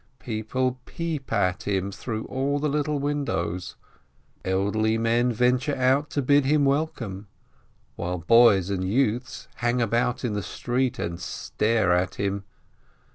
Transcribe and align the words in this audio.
People 0.17 0.79
peep 0.85 1.31
at 1.31 1.67
him 1.67 1.91
through 1.91 2.25
all 2.25 2.57
the 2.57 2.67
little 2.67 2.97
windows, 2.97 3.75
elderly 4.43 4.97
men 4.97 5.31
venture 5.31 5.75
out 5.75 6.09
to 6.09 6.23
bid 6.23 6.43
him 6.43 6.65
welcome, 6.65 7.27
while 7.97 8.17
boys 8.17 8.71
and 8.71 8.83
youths 8.83 9.47
hang 9.57 9.79
about 9.79 10.25
in 10.25 10.33
the 10.33 10.41
street 10.41 10.97
and 10.97 11.19
stare 11.19 11.91
at 11.93 12.15
him. 12.15 12.45